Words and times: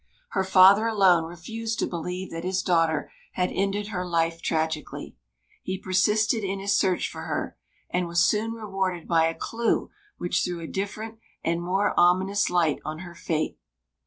Her 0.29 0.43
father 0.43 0.87
alone 0.87 1.25
refused 1.25 1.77
to 1.77 1.85
believe 1.85 2.31
that 2.31 2.43
his 2.43 2.63
daughter 2.63 3.11
had 3.33 3.51
ended 3.51 3.89
her 3.89 4.03
life 4.03 4.41
tragically. 4.41 5.15
He 5.61 5.77
persisted 5.77 6.43
in 6.43 6.59
his 6.59 6.75
search 6.75 7.07
for 7.07 7.25
her, 7.25 7.55
and 7.87 8.07
was 8.07 8.23
soon 8.25 8.53
rewarded 8.53 9.07
by 9.07 9.27
a 9.27 9.35
clue 9.35 9.91
which 10.17 10.43
threw 10.43 10.59
a 10.59 10.65
different 10.65 11.19
and 11.43 11.61
more 11.61 11.93
ominous 11.99 12.49
light 12.49 12.79
on 12.83 12.97
her 13.05 13.13
fate. 13.13 13.59